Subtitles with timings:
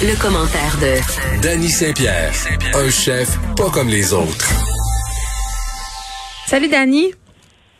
[0.00, 2.32] Le, commentaire de Danny Saint-Pierre,
[2.74, 4.48] un chef pas comme les autres.
[6.46, 7.12] Salut Danny.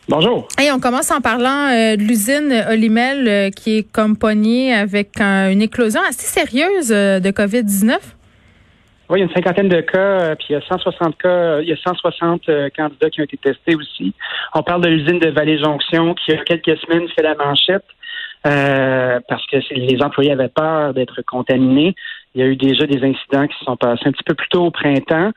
[0.09, 0.47] Bonjour.
[0.59, 5.21] Hey, on commence en parlant euh, de l'usine Olimel euh, qui est comme pognée avec
[5.21, 7.97] une éclosion assez sérieuse euh, de COVID-19.
[9.09, 11.69] Oui, il y a une cinquantaine de cas, puis il y a 160 cas, il
[11.69, 12.43] y a 160
[12.77, 14.15] candidats qui ont été testés aussi.
[14.55, 17.85] On parle de l'usine de Vallée-Jonction qui, il y a quelques semaines, fait la manchette.
[18.45, 21.95] Euh, parce que les employés avaient peur d'être contaminés.
[22.35, 24.49] Il y a eu déjà des incidents qui se sont passés un petit peu plus
[24.49, 25.31] tôt au printemps.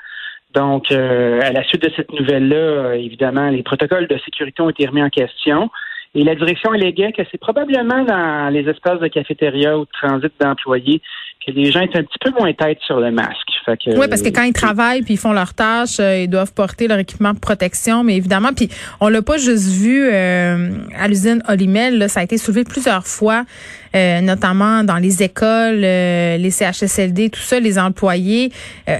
[0.56, 4.70] Donc, euh, à la suite de cette nouvelle-là, euh, évidemment, les protocoles de sécurité ont
[4.70, 5.70] été remis en question.
[6.16, 10.32] Et la direction alléguait que c'est probablement dans les espaces de cafétéria ou de transit
[10.40, 11.02] d'employés
[11.46, 13.55] que les gens est un petit peu moins tête sur le masque.
[13.68, 16.88] Oui, parce que quand ils travaillent puis ils font leurs tâches, euh, ils doivent porter
[16.88, 18.70] leur équipement de protection, mais évidemment, puis
[19.00, 23.46] on l'a pas juste vu euh, à l'usine Olimel, ça a été soulevé plusieurs fois,
[23.96, 28.52] euh, notamment dans les écoles, les CHSLD, tout ça, les employés,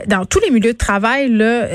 [0.08, 1.68] dans tous les milieux de travail, là,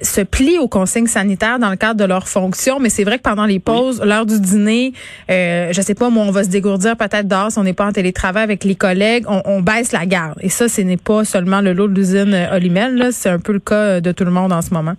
[0.00, 3.22] se plient aux consignes sanitaires dans le cadre de leurs fonctions, mais c'est vrai que
[3.22, 4.92] pendant les pauses, l'heure du dîner,
[5.28, 7.92] je sais pas, moi, on va se dégourdir peut-être dehors si on n'est pas en
[7.92, 10.38] télétravail avec les collègues, on, on baisse la garde.
[10.40, 13.60] Et ça, ce n'est pas seulement le lot de l'usine Olimel, c'est un peu le
[13.60, 14.94] cas de tout le monde en ce moment.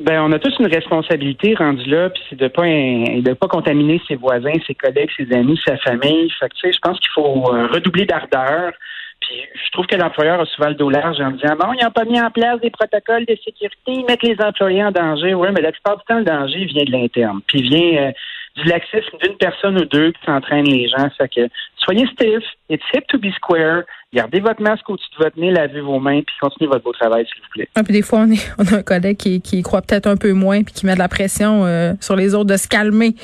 [0.00, 4.00] Ben, on a tous une responsabilité rendue là, puis c'est de pas de pas contaminer
[4.08, 6.30] ses voisins, ses collègues, ses amis, sa famille.
[6.40, 8.72] Fait que, je pense qu'il faut euh, redoubler d'ardeur.
[9.20, 11.90] Puis je trouve que l'employeur a souvent le dos large en disant bon, ils n'ont
[11.90, 15.34] pas mis en place des protocoles de sécurité, ils mettent les employés en danger.
[15.34, 17.40] Oui, mais la plupart du temps, le danger vient de l'interne.
[17.46, 18.12] Puis vient euh,
[18.56, 21.10] du laxisme d'une personne ou deux qui s'entraînent les gens.
[21.18, 21.48] Fait que
[21.84, 25.80] soyez stiff, it's hip to be square, Gardez votre masque au-dessus de votre nez, lavez
[25.80, 27.68] vos mains, puis continuez votre beau travail, s'il vous plaît.
[27.76, 30.16] Ah, puis des fois, on, est, on a un collègue qui, qui croit peut-être un
[30.16, 33.14] peu moins, puis qui met de la pression euh, sur les autres de se calmer.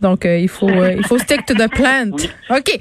[0.00, 2.06] Donc, euh, il faut euh, il faut stick to the plan.
[2.50, 2.80] OK.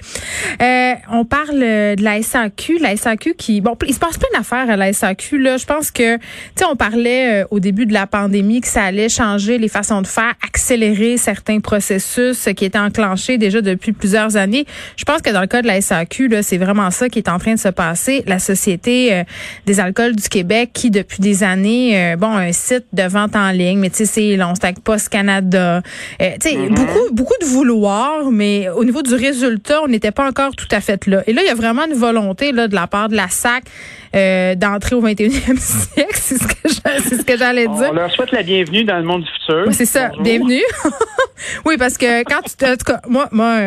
[1.11, 2.77] on parle de la SAQ.
[2.79, 3.59] La SAQ qui...
[3.59, 5.39] Bon, il se passe plein d'affaires à la SAQ.
[5.39, 5.57] Là.
[5.57, 6.23] Je pense que, tu
[6.55, 10.07] sais, on parlait au début de la pandémie que ça allait changer les façons de
[10.07, 14.63] faire, accélérer certains processus qui étaient enclenchés déjà depuis plusieurs années.
[14.95, 17.27] Je pense que dans le cas de la SAQ, là, c'est vraiment ça qui est
[17.27, 18.23] en train de se passer.
[18.27, 19.23] La Société euh,
[19.65, 23.51] des alcools du Québec qui, depuis des années, euh, bon, un site de vente en
[23.51, 25.81] ligne, mais tu sais, c'est long, avec Post Canada.
[26.21, 26.73] Euh, tu sais, mm-hmm.
[26.73, 30.79] beaucoup, beaucoup de vouloir, mais au niveau du résultat, on n'était pas encore tout à
[30.79, 31.23] fait là.
[31.27, 33.65] Et là, il y a vraiment une volonté là de la part de la SAC
[34.13, 36.69] d'entrer au 21e siècle, c'est ce que
[37.03, 37.89] c'est ce que j'allais dire.
[37.91, 39.65] On leur souhaite la bienvenue dans le monde du futur.
[39.71, 40.63] c'est ça, bienvenue.
[41.65, 43.57] oui, parce que quand tu, en tout cas, moi, moi,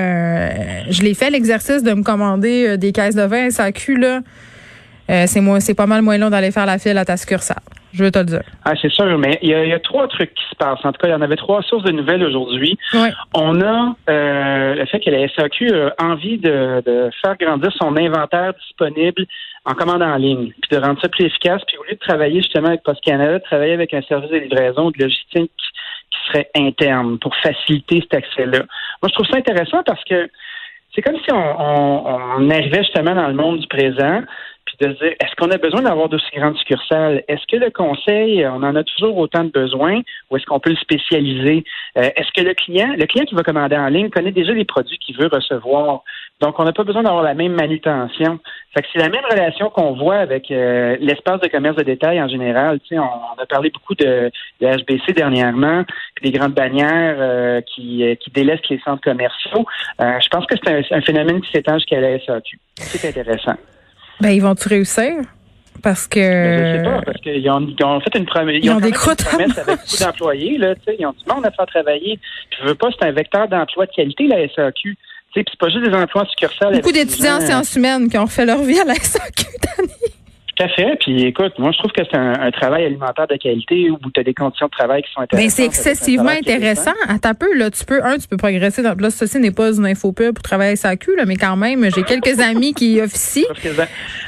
[0.90, 4.20] je l'ai fait l'exercice de me commander des caisses de vin SAQ là.
[5.10, 7.58] Euh, c'est c'est pas mal moins long d'aller faire la file à ta succursale.
[7.92, 8.42] Je veux te le dire.
[8.64, 10.84] Ah, c'est sûr, mais il y, a, trois trucs qui se passent.
[10.84, 12.76] En tout cas, il y en avait trois sources de nouvelles aujourd'hui.
[13.34, 16.82] On a euh, le fait que la SAQ a envie de,
[17.22, 19.26] faire grandir son inventaire disponible
[19.64, 21.62] en commande en ligne, puis de rendre ça plus efficace.
[21.68, 24.38] Puis au lieu de travailler justement avec Post Canada, de travailler avec un service de
[24.38, 25.52] livraison de logistique
[26.14, 28.60] qui serait interne pour faciliter cet accès-là.
[29.02, 30.28] Moi, je trouve ça intéressant parce que
[30.94, 34.22] c'est comme si on, arrivait justement dans le monde du présent,
[34.64, 37.22] puis de dire, est-ce qu'on a besoin d'avoir d'aussi grandes succursales?
[37.28, 40.70] Est-ce que le conseil, on en a toujours autant de besoins ou est-ce qu'on peut
[40.70, 41.64] le spécialiser?
[41.98, 44.64] Euh, est-ce que le client, le client qui va commander en ligne connaît déjà les
[44.64, 46.02] produits qu'il veut recevoir?
[46.40, 48.40] Donc, on n'a pas besoin d'avoir la même manutention.
[48.74, 52.20] Fait que c'est la même relation qu'on voit avec euh, l'espace de commerce de détail
[52.20, 52.80] en général.
[52.80, 57.60] Tu sais, on, a parlé beaucoup de, de HBC dernièrement, puis des grandes bannières euh,
[57.60, 59.66] qui, qui délaissent les centres commerciaux.
[59.98, 62.58] je pense que c'est un, phénomène qui s'étend jusqu'à la SAQ.
[62.76, 63.56] C'est intéressant.
[64.20, 65.12] Ben, ils vont-tu réussir?
[65.82, 66.18] Parce que.
[66.18, 68.60] Ben, je sais pas, parce qu'ils ont, ont fait une promesse.
[68.62, 70.96] Ils, ont, des croûtes avec beaucoup d'employés, là, tu sais.
[70.98, 72.18] Ils ont du monde à faire travailler.
[72.50, 74.96] Puis, je veux pas, c'est un vecteur d'emploi de qualité, la SAQ.
[75.34, 76.74] Puis c'est pas juste des emplois succursales.
[76.74, 79.44] Beaucoup d'étudiants en sciences humaines qui ont fait leur vie à la SAQ.
[80.56, 80.96] Tout à fait.
[81.00, 84.22] Puis écoute, moi je trouve que c'est un, travail alimentaire de qualité où tu as
[84.22, 85.44] des conditions de travail qui sont ben, intéressantes.
[85.44, 86.92] Mais c'est excessivement intéressant.
[87.08, 88.82] À ta peu, là, tu peux, un, tu peux progresser.
[88.82, 91.84] Dans, là, ceci n'est pas une infopub pour travailler à SAQ, là, mais quand même,
[91.94, 93.48] j'ai quelques amis qui officient.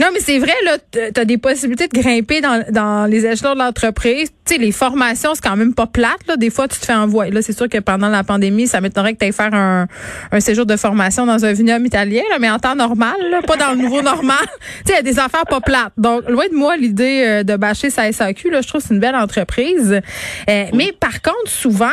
[0.01, 3.55] Non, mais c'est vrai, là, tu as des possibilités de grimper dans, dans les échelons
[3.55, 4.33] de l'entreprise.
[4.47, 6.37] Tu sais, les formations, c'est quand même pas plate, là.
[6.37, 7.33] Des fois, tu te fais envoyer.
[7.33, 9.89] Là, c'est sûr que pendant la pandémie, ça m'étonnerait que tu ailles faire un,
[10.31, 13.57] un, séjour de formation dans un vignoble italien, là, mais en temps normal, là, pas
[13.57, 14.39] dans le nouveau normal.
[14.87, 15.93] tu sais, il y a des affaires pas plates.
[15.97, 18.51] Donc, loin de moi l'idée euh, de bâcher sa SAQ.
[18.51, 20.01] Là, je trouve que c'est une belle entreprise.
[20.49, 21.89] Euh, mais par contre, souvent,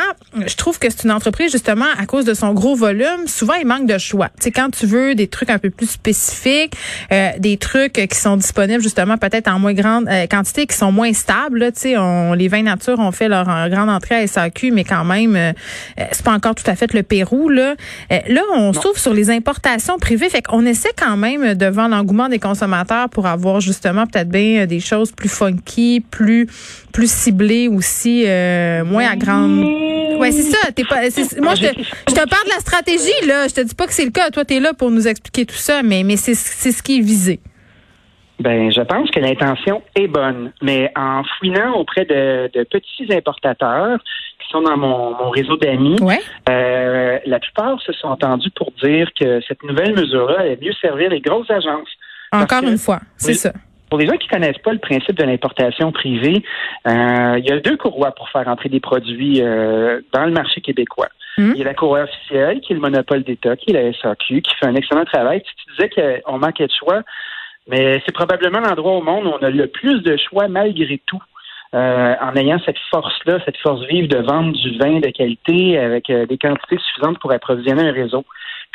[0.46, 3.26] je trouve que c'est une entreprise justement à cause de son gros volume.
[3.26, 4.28] Souvent, il manque de choix.
[4.38, 6.74] Tu sais, quand tu veux des trucs un peu plus spécifiques,
[7.12, 11.12] euh, des trucs qui sont disponibles justement peut-être en moins grande quantité, qui sont moins
[11.12, 11.72] stables.
[11.72, 14.84] tu sais, on les les vins nature ont fait leur grande entrée à SAQ, mais
[14.84, 15.54] quand même,
[15.96, 17.48] c'est pas encore tout à fait le Pérou.
[17.48, 17.74] Là,
[18.10, 20.28] là on s'ouvre sur les importations privées.
[20.28, 24.80] Fait qu'on essaie quand même, devant l'engouement des consommateurs, pour avoir justement peut-être bien des
[24.80, 26.46] choses plus funky, plus
[26.92, 28.24] plus ciblées aussi,
[28.84, 29.64] moins à grande...
[30.18, 30.70] Ouais, c'est ça.
[30.72, 31.00] T'es pas,
[31.42, 33.48] moi, je te, je te parle de la stratégie, là.
[33.48, 34.30] Je te dis pas que c'est le cas.
[34.30, 37.02] Toi, tu es là pour nous expliquer tout ça, mais, mais c'est ce qui est
[37.02, 37.40] visé.
[38.40, 43.98] Ben, je pense que l'intention est bonne, mais en fouinant auprès de, petits importateurs
[44.40, 45.96] qui sont dans mon, réseau d'amis,
[46.48, 51.10] euh, la plupart se sont entendus pour dire que cette nouvelle mesure-là allait mieux servir
[51.10, 51.88] les grosses agences.
[52.32, 53.52] Encore une fois, c'est ça.
[53.88, 56.42] Pour les gens qui connaissent pas le principe de l'importation privée,
[56.88, 60.60] euh, il y a deux courroies pour faire entrer des produits euh, dans le marché
[60.60, 61.08] québécois.
[61.38, 61.52] Hmm?
[61.54, 64.42] Il y a la courroie officielle, qui est le monopole d'État, qui est la SAQ,
[64.42, 65.42] qui fait un excellent travail.
[65.42, 67.02] tu disais qu'on manquait de choix,
[67.68, 71.22] mais c'est probablement l'endroit au monde où on a le plus de choix malgré tout.
[71.74, 76.08] Euh, en ayant cette force-là, cette force vive de vendre du vin de qualité avec
[76.08, 78.24] euh, des quantités suffisantes pour approvisionner un réseau.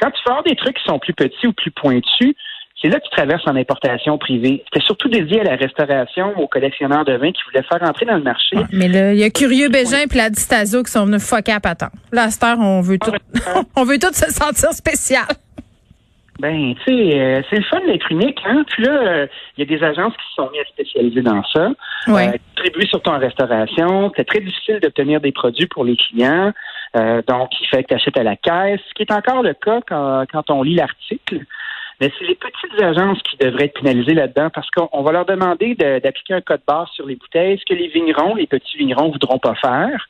[0.02, 2.36] Quand tu fais des trucs qui sont plus petits ou plus pointus,
[2.82, 4.64] c'est là que tu traverses en importation privée.
[4.66, 8.16] C'était surtout dédié à la restauration, aux collectionneurs de vin qui voulaient faire entrer dans
[8.16, 8.58] le marché.
[8.72, 11.60] mais là, il y a Curieux Bégin et la Distasio qui sont venus fucker à
[11.60, 11.92] patente.
[12.12, 13.12] Là, à cette heure, on veut tout,
[13.76, 15.26] on veut tout se sentir spécial.
[16.40, 18.64] Ben, tu sais, euh, c'est le fun d'être unique, hein.
[18.70, 19.28] Puis là, euh,
[19.58, 21.70] il y a des agences qui se sont mises à spécialiser dans ça.
[22.08, 22.30] Ouais.
[22.30, 24.12] Euh, surtout en restauration.
[24.16, 26.54] C'est très difficile d'obtenir des produits pour les clients.
[26.96, 29.54] Euh, donc, il fait que tu achètes à la caisse, ce qui est encore le
[29.54, 31.46] cas quand, quand on lit l'article.
[32.00, 35.76] Mais c'est les petites agences qui devraient être pénalisées là-dedans parce qu'on va leur demander
[35.76, 39.40] d'appliquer un code barre sur les bouteilles, ce que les vignerons, les petits vignerons, voudront
[39.40, 40.08] pas faire.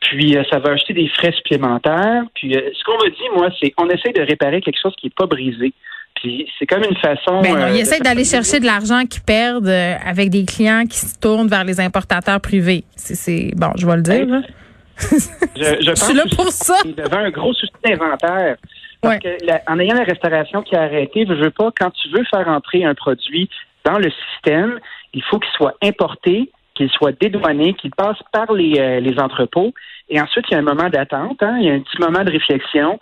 [0.00, 2.22] Puis euh, ça va acheter des frais supplémentaires.
[2.34, 5.06] Puis euh, ce qu'on me dit, moi, c'est qu'on essaie de réparer quelque chose qui
[5.06, 5.72] n'est pas brisé.
[6.16, 7.40] Puis c'est comme une façon.
[7.42, 10.98] Ben non, ils essaient d'aller chercher de l'argent qu'ils perdent euh, avec des clients qui
[10.98, 12.84] se tournent vers les importateurs privés.
[12.96, 14.26] C'est bon, je vais le dire.
[15.00, 15.16] je,
[15.56, 16.76] je, pense suis là pour ça.
[17.12, 18.56] Un gros souci d'inventaire.
[19.02, 22.84] En ayant la restauration qui a arrêté, je veux pas, quand tu veux faire entrer
[22.84, 23.48] un produit
[23.84, 24.78] dans le système,
[25.14, 29.72] il faut qu'il soit importé, qu'il soit dédouané, qu'il passe par les, euh, entrepôts.
[30.08, 32.24] Et ensuite, il y a un moment d'attente, hein, il y a un petit moment
[32.24, 32.98] de réflexion.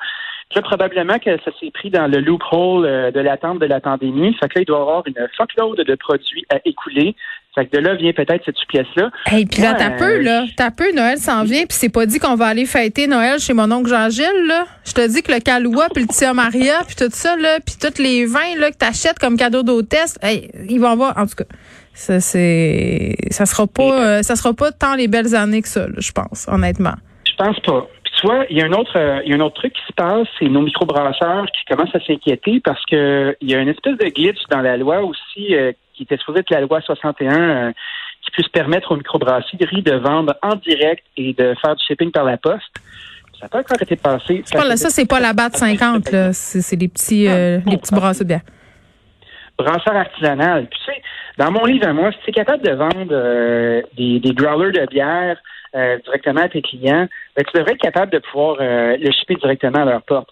[0.55, 4.35] Là, probablement que ça s'est pris dans le loophole euh, de l'attente de la pandémie.
[4.41, 7.15] Fait que là, il doit y avoir une fuckload de produits à écouler.
[7.55, 9.11] Fait que de là vient peut-être cette pièce-là.
[9.33, 10.45] Et puis là, t'as peu, là.
[10.56, 13.53] T'as peu, Noël s'en vient, puis c'est pas dit qu'on va aller fêter Noël chez
[13.53, 14.65] mon oncle Jean-Gilles, là.
[14.85, 17.77] Je te dis que le Caloua, puis le Tia Maria, puis tout ça, là, puis
[17.81, 21.37] tous les vins, là, que t'achètes comme cadeau d'hôtesse, hey, ils vont avoir, en tout
[21.37, 21.45] cas.
[21.93, 25.87] Ça, c'est, ça sera pas, euh, ça sera pas tant les belles années que ça,
[25.97, 26.95] je pense, honnêtement.
[27.27, 27.89] Je pense pas.
[28.19, 29.82] Tu vois, il y a un autre, euh, il y a un autre truc qui
[29.87, 33.69] se passe, c'est nos microbrasseurs qui commencent à s'inquiéter parce que il y a une
[33.69, 37.41] espèce de glitch dans la loi aussi euh, qui était supposée être la loi 61
[37.41, 37.73] euh,
[38.23, 42.25] qui puisse permettre aux microbrasseries de vendre en direct et de faire du shipping par
[42.25, 42.75] la poste.
[43.38, 44.43] Ça n'a pas encore été passé.
[44.44, 46.32] Ça, ça c'est pas la BAT 50, là.
[46.32, 48.41] C'est les petits, les petits brasseurs de bière.
[49.56, 50.67] Brasseur artisanal.
[50.67, 51.03] Puis, tu sais,
[51.37, 54.87] dans mon livre à moi, si tu es capable de vendre des, des growlers de
[54.87, 55.37] bière
[55.75, 59.35] euh, directement à tes clients, ben, tu devrais être capable de pouvoir euh, le shipper
[59.37, 60.29] directement à leur porte.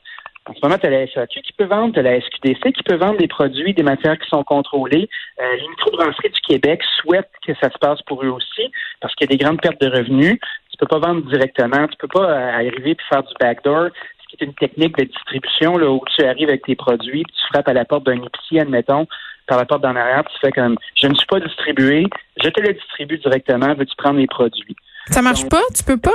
[0.49, 2.83] En ce moment, tu as la SAQ qui peut vendre, tu as la SQDC qui
[2.85, 5.09] peut vendre des produits, des matières qui sont contrôlées.
[5.41, 9.29] Euh, les microbrasseries du Québec souhaitent que ça se passe pour eux aussi parce qu'il
[9.29, 10.39] y a des grandes pertes de revenus.
[10.71, 13.89] Tu peux pas vendre directement, tu peux pas arriver et faire du backdoor,
[14.31, 17.35] ce qui est une technique de distribution là, où tu arrives avec tes produits, puis
[17.35, 19.07] tu frappes à la porte d'un épicier, admettons,
[19.47, 22.07] par la porte d'en arrière, tu fais comme je ne suis pas distribué,
[22.43, 24.77] je te le distribue directement, veux-tu prendre les produits?
[25.11, 25.63] Ça marche pas?
[25.75, 26.11] Tu peux pas?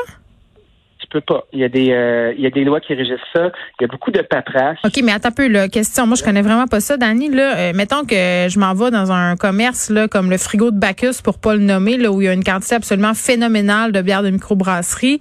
[1.00, 1.46] Tu peux pas.
[1.52, 3.52] Il y a des euh, il y a des lois qui régissent ça.
[3.80, 4.78] Il y a beaucoup de paperasse.
[4.86, 6.06] OK, mais attends un peu là, question.
[6.06, 7.30] Moi, je connais vraiment pas ça, Dani.
[7.30, 8.16] Là, euh, mettons que
[8.48, 11.62] je m'en vais dans un commerce là, comme le frigo de Bacchus, pour pas le
[11.62, 15.20] nommer, là, où il y a une quantité absolument phénoménale de bières de microbrasserie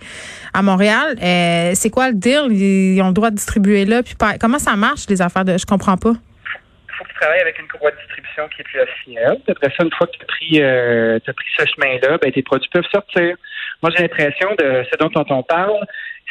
[0.52, 1.16] à Montréal.
[1.22, 2.48] Euh, c'est quoi le deal?
[2.50, 4.02] Ils ont le droit de distribuer là.
[4.02, 5.56] Puis comment ça marche, les affaires de.
[5.56, 6.12] Je comprends pas
[7.20, 9.38] travailles avec une courroie de distribution qui est plus officielle.
[9.48, 12.70] Après ça, une fois que tu as pris, euh, pris ce chemin-là, ben, tes produits
[12.72, 13.36] peuvent sortir.
[13.82, 15.86] Moi, j'ai l'impression de ce dont on parle,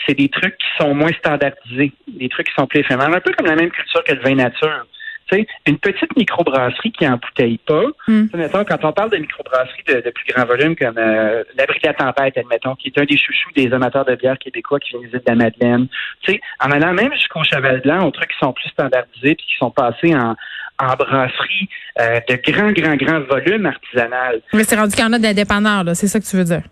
[0.05, 3.31] c'est des trucs qui sont moins standardisés, des trucs qui sont plus éphémères, un peu
[3.33, 4.85] comme la même culture que le vin nature.
[5.67, 7.83] une petite microbrasserie qui n'embouteille pas.
[8.07, 8.27] Mm.
[8.67, 11.93] quand on parle de microbrasserie de, de plus grand volume, comme euh, l'Abri de la
[11.93, 15.21] tempête, admettons, qui est un des chouchous des amateurs de bière québécois qui viennent de
[15.25, 15.87] la Madeleine.
[16.25, 19.57] sais, en allant même jusqu'au Cheval Blanc, aux trucs qui sont plus standardisés puis qui
[19.57, 20.35] sont passés en,
[20.79, 21.69] en brasserie
[21.99, 24.41] euh, de grand, grand, grand volume artisanal.
[24.53, 26.63] Mais c'est rendu qu'il y en a d'indépendants, là, c'est ça que tu veux dire?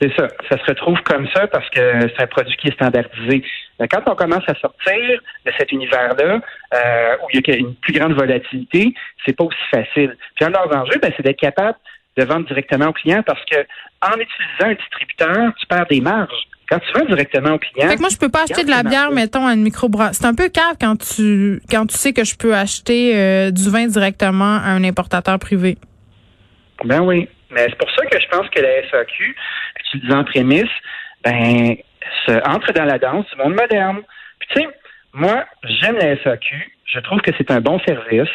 [0.00, 0.28] C'est ça.
[0.50, 3.42] Ça se retrouve comme ça parce que c'est un produit qui est standardisé.
[3.90, 6.40] quand on commence à sortir de cet univers-là,
[6.74, 8.92] euh, où il y a une plus grande volatilité,
[9.24, 10.16] c'est pas aussi facile.
[10.34, 11.78] Puis un de leurs enjeux, ben, c'est d'être capable
[12.16, 13.56] de vendre directement au client parce que
[14.02, 16.48] en utilisant un distributeur, tu perds des marges.
[16.68, 17.88] Quand tu vends directement au client.
[17.88, 20.14] Fait que moi, je peux pas acheter de la bière, mettons, à une microbrasserie.
[20.14, 23.70] C'est un peu cave quand tu quand tu sais que je peux acheter euh, du
[23.70, 25.78] vin directement à un importateur privé.
[26.84, 27.28] Ben oui.
[27.50, 29.36] Mais c'est pour ça que je pense que la SAQ,
[29.90, 30.64] tu le dis en prémisse,
[31.24, 31.76] ben,
[32.26, 34.02] se entre dans la danse du monde moderne.
[34.40, 34.68] Puis tu sais,
[35.12, 36.72] moi, j'aime la SAQ.
[36.84, 38.28] Je trouve que c'est un bon service.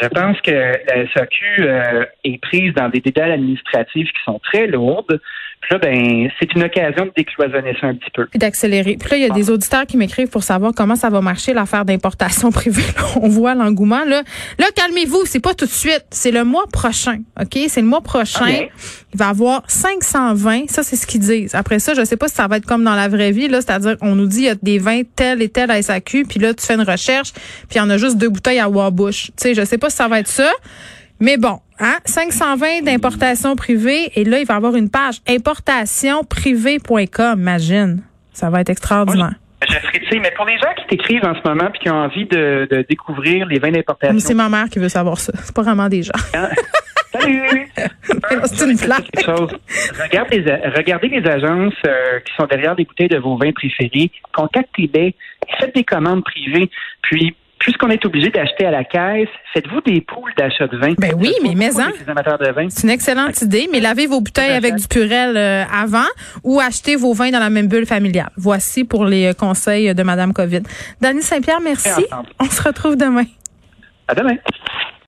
[0.00, 4.66] Je pense que la SAQ euh, est prise dans des détails administratifs qui sont très
[4.66, 5.20] lourdes.
[5.62, 8.26] Puis là, ben, c'est une occasion de décloisonner ça un petit peu.
[8.34, 8.96] D'accélérer.
[8.98, 11.54] Puis là, il y a des auditeurs qui m'écrivent pour savoir comment ça va marcher
[11.54, 12.82] l'affaire d'importation privée.
[13.20, 14.04] on voit l'engouement.
[14.04, 14.22] Là,
[14.58, 16.04] là calmez-vous, c'est pas tout de suite.
[16.10, 17.18] C'est le mois prochain.
[17.40, 17.56] OK?
[17.68, 18.66] C'est le mois prochain.
[19.14, 20.68] Il va y avoir 520.
[20.68, 21.54] Ça, c'est ce qu'ils disent.
[21.54, 23.46] Après ça, je sais pas si ça va être comme dans la vraie vie.
[23.46, 26.24] là, C'est-à-dire, on nous dit il y a des vins tels et tels à SAQ.
[26.24, 27.32] Puis là, tu fais une recherche.
[27.32, 29.26] Puis il y en a juste deux bouteilles à Warbush.
[29.26, 30.50] Tu sais, je sais pas si ça va être ça.
[31.20, 37.40] Mais bon, hein, 520 d'importation privée et là, il va y avoir une page importationprivée.com,
[37.40, 38.02] imagine.
[38.32, 39.32] Ça va être extraordinaire.
[39.32, 39.36] Oui.
[40.20, 43.46] mais pour les gens qui t'écrivent en ce moment puis qui ont envie de, découvrir
[43.46, 44.18] les vins d'importation.
[44.18, 45.32] C'est ma mère qui veut savoir ça.
[45.42, 46.12] C'est pas vraiment des gens.
[46.34, 46.48] Hein?
[47.12, 47.68] Salut!
[48.44, 49.04] C'est une blague.
[49.26, 54.10] Regardez les, agences euh, qui sont derrière les bouteilles de vos vins préférés.
[54.34, 55.14] Contactez-les.
[55.58, 56.70] Faites des commandes privées.
[57.02, 60.94] Puis, puisqu'on est obligé d'acheter à la caisse, faites-vous des poules d'achat de vin.
[60.98, 61.92] Ben oui, mais mais hein,
[62.68, 66.10] c'est une excellente idée, mais lavez vos bouteilles avec du purel euh, avant
[66.42, 68.30] ou achetez vos vins dans la même bulle familiale.
[68.36, 70.62] Voici pour les euh, conseils de Madame Covid.
[71.00, 72.04] Dany Saint-Pierre, merci.
[72.40, 73.26] On se retrouve demain.
[74.08, 74.34] À demain.